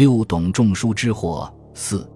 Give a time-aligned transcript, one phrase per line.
[0.00, 2.10] 六董仲舒之祸四，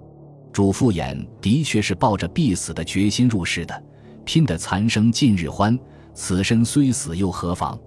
[0.55, 3.85] 主父偃的确是抱着必死的决心入世的，
[4.25, 5.79] 拼得残生尽日欢，
[6.15, 7.79] 此身虽死又何妨？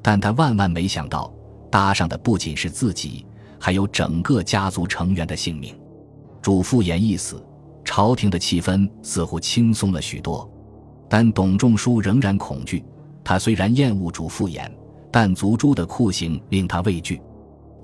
[0.00, 1.30] 但他万万没想到，
[1.70, 3.26] 搭上的不仅是自己，
[3.60, 5.78] 还有整个家族成员的性命。
[6.40, 7.44] 主父偃一死，
[7.84, 10.50] 朝廷的气氛似乎轻松了许多，
[11.06, 12.82] 但董仲舒仍然恐惧。
[13.22, 14.66] 他虽然厌恶主父偃，
[15.12, 17.20] 但族诛的酷刑令他畏惧。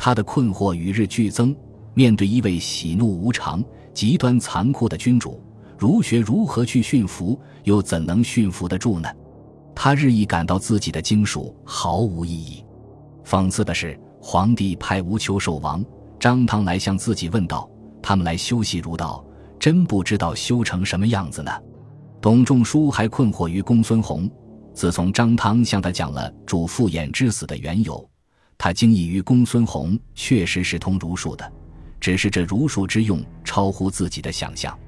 [0.02, 1.54] 他的困惑与日俱增。
[1.92, 5.42] 面对一位喜怒无常、极端残酷的君主，
[5.76, 9.10] 儒学如何去驯服，又怎能驯服得住呢？
[9.74, 12.64] 他日益感到自己的经术毫无意义。
[13.26, 15.84] 讽刺的是，皇帝派吴秋寿王、
[16.18, 17.68] 张汤来向自己问道，
[18.00, 19.22] 他们来修习儒道，
[19.58, 21.52] 真不知道修成什么样子呢？
[22.22, 24.30] 董仲舒还困惑于公孙弘。
[24.72, 28.09] 自从张汤向他讲了主父偃之死的缘由，
[28.62, 31.50] 他惊异于公孙弘确实是通儒术的，
[31.98, 34.78] 只是这儒术之用超乎自己的想象。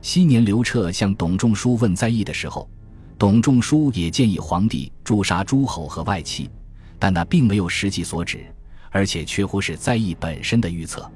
[0.00, 2.68] 昔年刘彻向董仲舒问在意的时候，
[3.16, 6.50] 董仲舒也建议皇帝诛杀诸侯和外戚，
[6.98, 8.44] 但那并没有实际所指，
[8.90, 11.08] 而且确乎是在意本身的预测。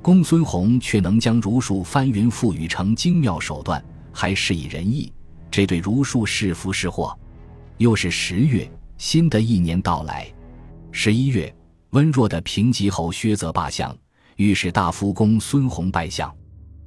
[0.00, 5.12] 公孙弘却能将儒术翻云覆雨成精妙手段，还施以仁义，
[5.50, 7.14] 这对儒术是福是祸？
[7.76, 10.26] 又是十月，新的一年到来。
[10.94, 11.52] 十一月，
[11.90, 13.96] 温弱的平吉侯薛泽罢相，
[14.36, 16.32] 御史大夫公孙弘拜相。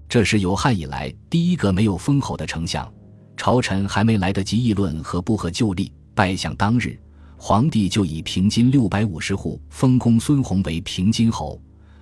[0.07, 2.89] 这是有汉以来第一个没有封侯的丞相。
[3.35, 6.97] 朝臣还没来得及议论和不合旧例，拜相当日，
[7.35, 11.59] 皇帝就以平津六百五十户封公孙弘为平津侯。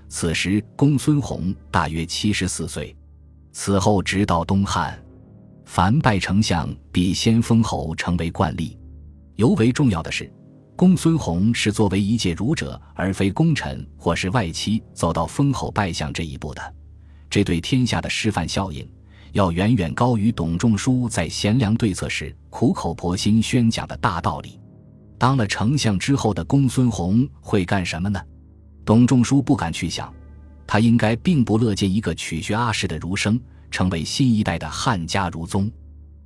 [0.10, 2.94] 此时公孙弘大约七十四岁。
[3.54, 5.02] 此后直到东汉，
[5.66, 8.78] 凡拜丞相必先封侯，成为惯例。
[9.38, 10.32] 尤为重要的是，
[10.76, 16.76] 公孙弘是作为一介儒者，而非功臣或是外戚，走到封侯拜相这一步的。
[17.30, 18.88] 这对天下的示范效应，
[19.34, 24.60] 要远远高于董仲舒在贤良对策时苦口婆心宣讲的大道理。
[25.20, 28.20] 当了丞相之后的公孙弘会干什么呢？
[28.84, 30.12] 董仲舒不敢去想，
[30.66, 33.40] 他应该并不乐见一个曲学阿氏的儒生
[33.70, 35.72] 成为新一代的汉家儒宗。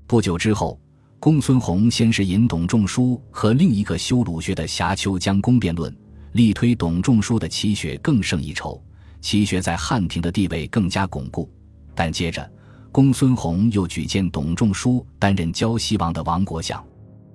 [0.08, 0.80] 不久之后。
[1.20, 5.94] 公孙弘先是引董仲舒和另一个修儒学的侠丘将公辩论，
[6.34, 8.80] 力推董仲舒的齐学更胜一筹，
[9.20, 11.52] 齐学在汉庭的地位更加巩固。
[11.96, 12.48] 但接着，
[12.92, 16.84] 公孙弘又举荐董仲舒担任胶西王的王国相。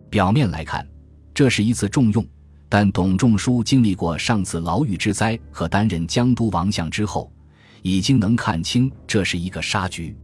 [0.08, 0.86] 表面来看，
[1.34, 2.24] 这是一次重用，
[2.68, 7.32] 但董仲舒经历过上次牢狱之灾和担任江都王相之后，
[7.82, 10.16] 已经能看清这是一个杀局。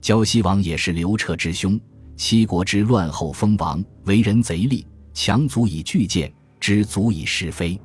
[0.00, 1.80] 胶西王也是刘彻之兄。
[2.16, 7.78] 七国之乱后封王，为人贼力，强足以拒谏，知足以是非。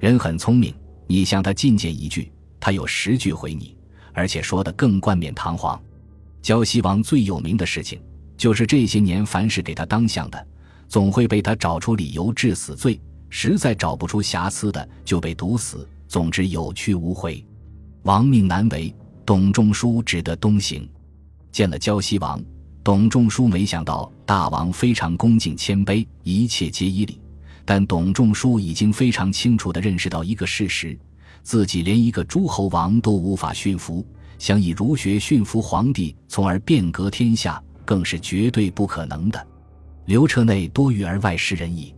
[0.00, 0.74] 人很聪明，
[1.06, 3.76] 你向他进谏一句，他有十句回你，
[4.14, 5.80] 而且说的更冠冕堂皇。
[6.40, 8.00] 胶西王最有名的事情，
[8.36, 10.46] 就是这些年凡是给他当相的，
[10.88, 12.98] 总会被他找出理由治死罪；
[13.28, 15.86] 实在找不出瑕疵的，就被毒死。
[16.08, 17.44] 总之有去无回，
[18.04, 18.94] 亡命难违。
[19.26, 20.88] 董仲舒只得东行，
[21.50, 22.40] 见了胶西王。
[22.86, 27.20] 董仲舒没想到大王非常恭敬谦卑，一切皆依礼。
[27.64, 30.96] 但董仲舒已经非常清楚地认识到一个事实：
[31.42, 34.06] 自己连一个诸侯王都无法驯服，
[34.38, 39.46] 想以儒学驯服皇帝，从而变革天下，更是绝对不可能的。
[40.04, 41.92] 刘彻内多欲而外失仁义，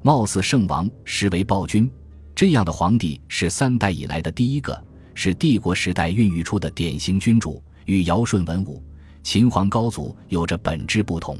[0.00, 1.90] 貌似圣王，实为暴君。
[2.34, 4.82] 这样的皇帝是三代以来的第一个，
[5.12, 8.82] 是帝国时代孕育出的典型君主，与尧舜文武。
[9.22, 11.38] 秦皇高祖有着本质不同，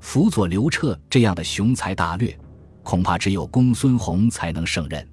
[0.00, 2.36] 辅佐刘彻这样的雄才大略，
[2.82, 5.06] 恐怕只有公孙弘才能胜任。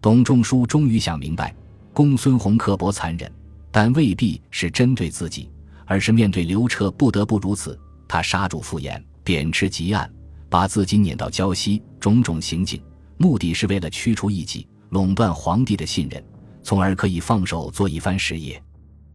[0.00, 1.54] 董仲舒终于想明白，
[1.92, 3.30] 公孙弘刻薄残忍，
[3.70, 5.50] 但未必是针对自己，
[5.84, 7.78] 而是面对刘彻不得不如此。
[8.08, 10.10] 他杀主父偃，贬斥极案，
[10.48, 12.80] 把自己撵到胶西，种种行径，
[13.18, 16.24] 目的是为了驱除异己，垄断皇帝的信任，
[16.62, 18.62] 从而可以放手做一番事业。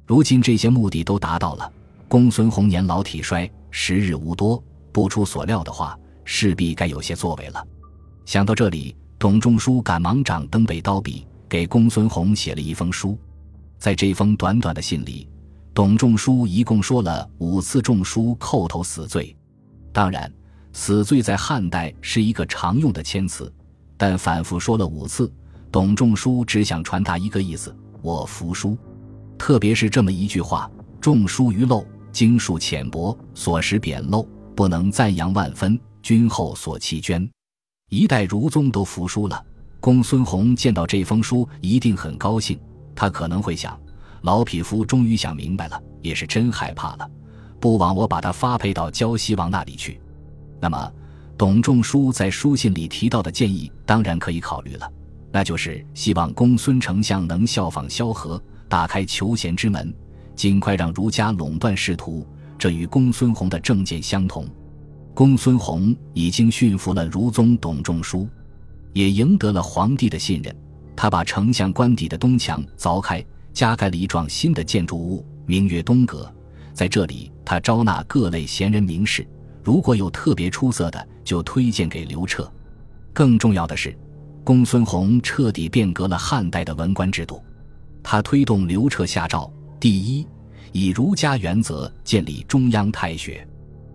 [0.06, 1.72] 如今这些目的都达到了。
[2.16, 4.64] 公孙弘年老体衰，时日无多。
[4.94, 7.62] 不出所料的话，势必该有些作为了。
[8.24, 13.20] 想到这里，董仲舒赶忙掌灯背刀笔，给公孙弘写了一封书。
[13.78, 15.28] 在这封短短的信里，
[15.74, 19.36] 董仲舒一共说了五次仲舒叩头死罪。
[19.92, 20.32] 当然，
[20.72, 23.54] 死罪在汉代是一个常用的谦词，
[23.98, 25.30] 但反复说了五次，
[25.70, 28.78] 董仲舒只想传达一个意思：我服输。
[29.38, 30.72] 特别是这么一句话
[31.02, 31.86] ：“仲舒于陋。”
[32.16, 34.26] 经术浅薄，所识贬陋，
[34.56, 35.78] 不能赞扬万分。
[36.02, 37.30] 君后所弃捐，
[37.90, 39.46] 一代儒宗都服输了。
[39.82, 42.58] 公孙弘见到这封书，一定很高兴。
[42.96, 43.78] 他可能会想：
[44.22, 47.06] 老匹夫终于想明白了，也是真害怕了，
[47.60, 50.00] 不枉我把他发配到胶西王那里去。
[50.62, 50.90] 那么，
[51.38, 54.90] 董仲舒在书信里提到的建议当然可以考虑了，
[55.34, 59.94] 那就是希望公孙丞相能效仿萧何，打开求贤之门，
[60.36, 62.28] 尽快让儒家垄断仕途。
[62.58, 64.48] 这与公孙弘的政见相同。
[65.14, 68.28] 公孙弘已经驯服了儒宗董仲舒，
[68.94, 70.56] 也赢得了皇帝的信任。
[70.96, 73.24] 他把丞相官邸的东墙凿开，
[73.54, 76.34] 加盖了一幢新的建筑物，名曰东阁。
[76.74, 79.28] 在这里，他招纳各类贤人名士，
[79.64, 82.50] 如果有特别出色的，就推荐给刘彻。
[83.14, 83.98] 更重要的是，
[84.44, 87.44] 公孙弘彻底变革了汉代的文官制度。
[88.04, 90.26] 他推动刘彻下诏：第一，
[90.72, 93.46] 以儒家原则建立中央太学；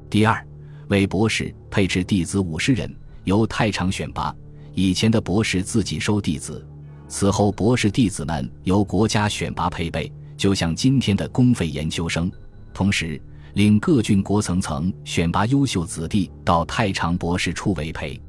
[0.09, 0.47] 第二，
[0.89, 2.95] 为博士配置弟子五十人，
[3.25, 4.35] 由太常选拔。
[4.75, 6.67] 以前的博士自己收弟子。
[7.09, 12.31] 此后，博士弟子们由国家选拔配备，就像今天的公费研究生。
[12.73, 13.21] 同时，
[13.55, 18.21] 领各郡国层层选拔优秀子弟到太常博士处委培，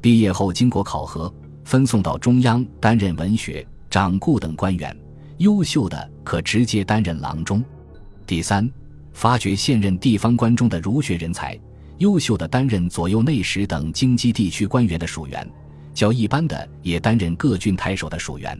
[0.00, 1.32] 毕业后经过考核，
[1.64, 4.96] 分送到中央担任文学、掌故等官员。
[5.42, 7.64] 优秀的可直接担任郎中。
[8.24, 8.70] 第三，
[9.12, 11.58] 发掘现任地方官中的儒学人才，
[11.98, 15.44] 优秀的担任左右内史等京畿地区官员的属员。
[15.92, 18.56] 较一般的也担任各郡太守的属员，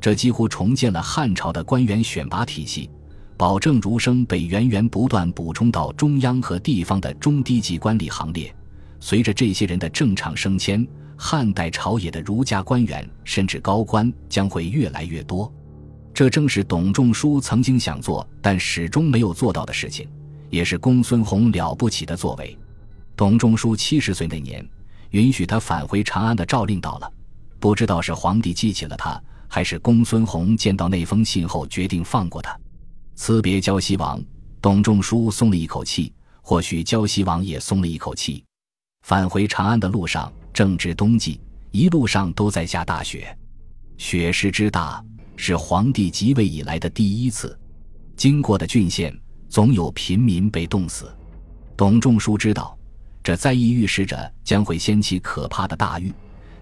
[0.00, 2.90] 这几乎重建了汉朝的官员选拔体系，
[3.36, 8.52] 保证儒生被源源不断补充到中央和地方的中低级官吏行列。
[8.98, 10.84] 随着这些人的正常升迁，
[11.16, 15.50] 汉代朝野的儒家官员甚至高官将会越来越多。
[16.18, 20.08] 这正是董仲舒曾经想做但始终没有做到的事情，
[20.50, 22.58] 也是公孙弘了不起的作为。
[23.14, 24.68] 董仲舒七十岁那年。
[25.10, 27.08] 允许他返回长安的诏令到了，
[27.60, 32.58] 不知道是皇帝记起了他，还是公孙弘见到那封信后决定放过他。
[33.14, 34.20] 辞别胶西王，
[34.60, 36.12] 董仲舒松了一口气，
[36.42, 38.42] 或许胶西王也松了一口气。
[39.06, 41.40] 返回长安的路上正值冬季，
[41.70, 43.38] 一路上都在下大雪，
[43.98, 45.00] 雪势之大
[45.38, 47.56] 是皇帝即位以来的第一次。
[48.16, 49.16] 经过的郡县
[49.48, 51.10] 总有平民被冻死，
[51.76, 52.76] 董仲舒知道。
[53.22, 56.12] 这再意预示着将会掀起可怕的大狱，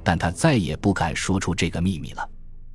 [0.04, 2.28] 但他再也不敢说出这个秘密了。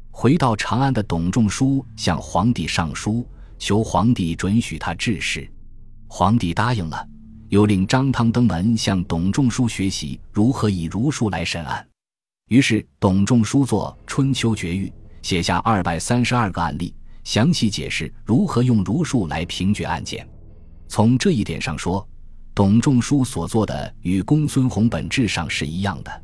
[0.10, 3.26] 回到长安的董仲舒向皇帝上书，
[3.60, 5.48] 求皇帝准许他治事。
[6.08, 7.08] 皇帝答应了，
[7.50, 11.86] 又令张汤登门向董仲舒学习如何以儒术来审案。
[12.48, 14.88] 于是，董仲舒作《春秋绝狱》，
[15.22, 20.28] 写下二百三十二个案例，详细解释如何用儒术来评决案件。
[20.88, 22.08] 从这一点上说，
[22.54, 26.24] 董仲舒所做的与公孙弘本质上是一样的，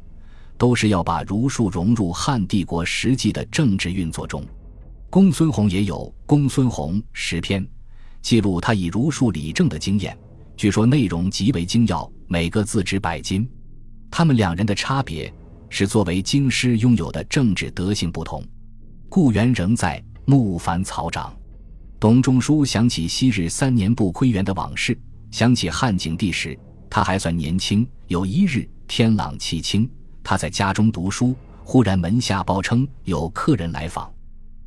[0.58, 4.46] 都是要把儒术融入汉帝国实际的政治运作中。
[5.10, 5.96] 公孙弘也有
[6.26, 7.64] 《公孙弘十篇》，
[8.22, 10.18] 记录他以儒术理政的经验，
[10.58, 13.50] 据说内容极为精要，每个字值百金。
[14.12, 15.34] 他们两人的差别
[15.70, 18.44] 是作为京师拥有的政治德性不同。
[19.10, 21.34] 故园仍在，木繁草长。
[22.00, 24.98] 董仲舒想起昔日三年不窥园的往事。
[25.32, 26.58] 想起汉景帝时，
[26.90, 27.88] 他还算年轻。
[28.08, 29.90] 有一日天朗气清，
[30.24, 34.12] 他在家中读书，忽然门下报称有客人来访。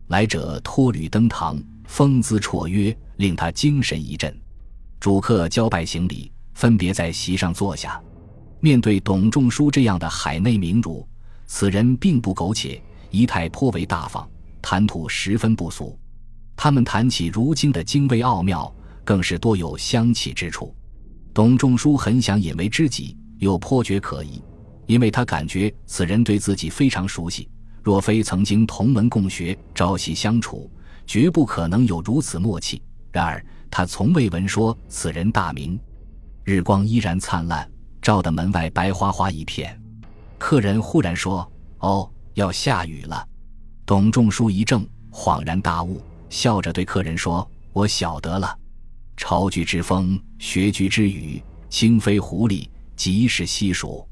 [0.08, 4.34] 来者托履登堂，风姿绰约，令他精神一振。
[4.98, 8.00] 主客交拜行礼，分别在席上坐下。
[8.58, 11.06] 面对董仲舒这样的海内名儒，
[11.46, 14.28] 此人并不苟且，仪态颇为大方，
[14.62, 15.98] 谈吐十分不俗。
[16.56, 18.72] 他们谈起如经的精微奥妙。
[19.02, 20.72] 更是多有相契之处，
[21.34, 24.40] 董仲舒很想引为知己，又颇觉可疑，
[24.86, 27.48] 因为他感觉此人对自己非常熟悉，
[27.82, 30.70] 若非曾经同门共学、朝夕相处，
[31.06, 32.80] 绝不可能有如此默契。
[33.10, 35.80] 然而他从未闻说此人大名。
[36.44, 37.68] 日光依然灿烂，
[38.00, 39.76] 照得门外白花花一片。
[40.38, 41.50] 客人忽然说
[41.80, 43.26] ：“哦，要下雨了。”
[43.86, 48.56] 董仲舒一怔，恍然大悟，笑着对客人说：“我晓得了。”
[49.16, 54.06] 朝局之风，学居之雨，轻飞狐狸，即是西蜀。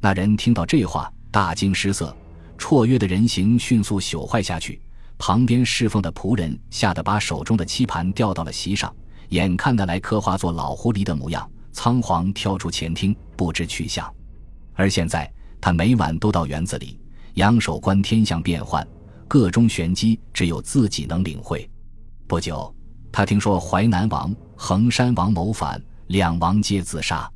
[0.00, 2.14] 那人听到这话，大惊失色，
[2.58, 4.80] 绰约的人形迅速朽坏下去。
[5.16, 8.94] 旁边侍奉的仆人吓得把手中的棋盘掉到了席上，
[9.30, 14.12] 眼看得来刻画作老狐狸的模样，仓皇跳出前厅，不知去向。
[14.74, 16.98] 而现在，他每晚都到园子里，
[17.34, 18.86] 仰首观天象变幻，
[19.26, 21.68] 各中玄机只有自己能领会。
[22.26, 22.74] 不久。
[23.16, 27.30] 他听说淮南王、衡山王谋反，两王皆自杀，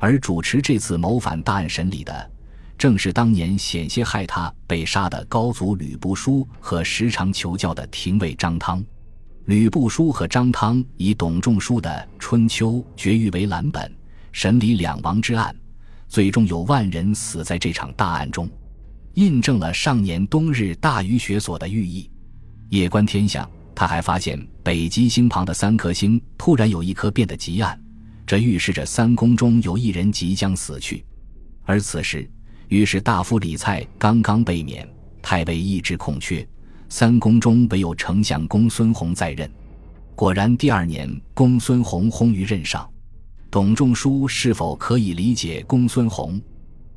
[0.00, 2.30] 而主持这次谋反大案审理的，
[2.76, 8.84] 正是当年险些害他被杀的高祖吕不韦和时常求教的廷尉张汤。
[9.44, 13.94] 吕不韦和张汤以董仲舒的《春秋》绝育为蓝本，
[14.32, 15.54] 审理两王之案，
[16.08, 18.50] 最终有万人死在这场大案中，
[19.14, 22.10] 印证了上年冬日大禹雪所的寓意。
[22.70, 27.78] 夜观天象，他还发现北极星旁的三颗星突然有一颗变得极暗，
[28.26, 31.04] 这预示着三宫中有一人即将死去。
[31.64, 32.28] 而此时。
[32.68, 34.88] 于是大夫李蔡刚刚被免，
[35.20, 36.48] 太尉一直空缺，
[36.88, 39.50] 三公中唯有丞相公孙弘在任。
[40.14, 42.88] 果然，第二年公孙弘薨于任上。
[43.50, 46.40] 董仲舒是否可以理解公孙弘？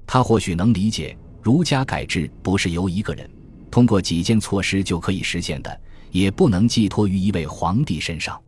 [0.08, 3.30] 他或许能理解，儒家改制不是由一个人
[3.70, 8.42] 通过几件措施就可以实现的，也不能寄托于一位皇帝身上。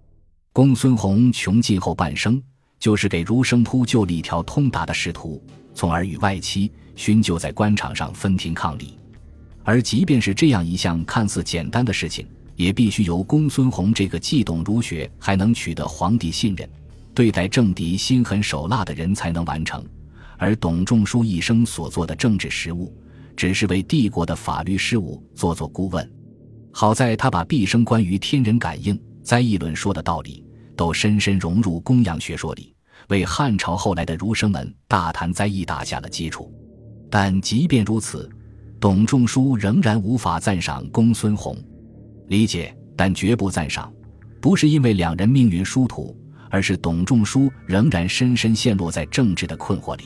[0.52, 2.42] 公孙弘穷尽后半生，
[2.80, 5.40] 就是给儒生铺就了一条通达的仕途。
[5.76, 8.98] 从而与外戚勋就在官场上分庭抗礼，
[9.64, 16.68] 而即便是这样一项看似简单的事情，也必须由公孙弘这个既懂儒学还能取得皇帝信任、
[17.14, 19.86] 对待政敌心狠手辣的人才能完成。
[20.38, 22.96] 而董仲舒一生所做的政治实务，
[23.36, 26.12] 只是为帝国的法律事务做做顾问。
[26.72, 32.74] 好在他把毕生关于天人感应、灾异论说的道理，都深深融入公羊学说里。
[33.10, 36.52] 为汉朝后来的儒生们大谈灾异打下了基础，
[37.10, 38.30] 但即便如此，
[38.80, 41.58] 董仲舒仍然无法赞赏公孙弘。
[42.28, 43.92] 理解，但绝不赞赏，
[44.42, 46.16] 不是因为两人命运殊途，
[46.50, 50.04] 而是董仲舒仍然深深陷落在政治的困惑里。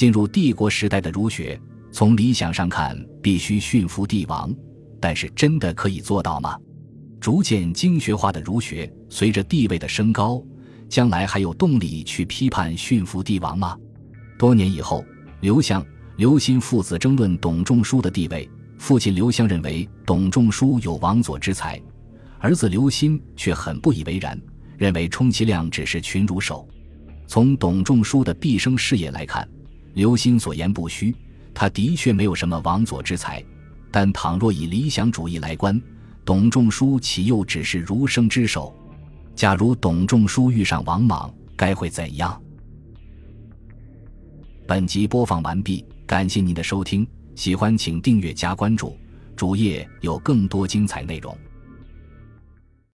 [0.00, 1.60] 进入帝国时代的儒学，
[1.92, 4.50] 从理想上看必须驯服帝王，
[4.98, 6.56] 但是真的可以做到吗？
[7.20, 10.42] 逐渐经学化的儒学，随着地位的升高。
[10.88, 13.76] 将来还有动力去批判驯服帝王吗？
[14.38, 15.04] 多年以后，
[15.42, 15.84] 刘向、
[16.16, 18.48] 刘歆父子争论董仲舒的地位。
[18.78, 21.78] 父亲刘向认为董仲舒有王佐之才，
[22.38, 24.40] 儿子刘歆却很不以为然，
[24.78, 26.66] 认为充其量只是群儒手。
[27.26, 29.46] 从董仲舒的毕生事业来看，
[29.94, 31.14] 刘歆所言不虚，
[31.52, 33.44] 他的确没有什么王佐之才。
[33.90, 35.80] 但倘若以理想主义来观，
[36.24, 38.72] 董仲舒岂又只是儒生之首？
[39.34, 42.40] 假如董仲舒遇上王莽，该会怎样？
[44.66, 47.04] 本集播放完毕，感谢您的收听，
[47.34, 48.96] 喜欢请订阅加关注，
[49.34, 51.36] 主页有更多精彩内容。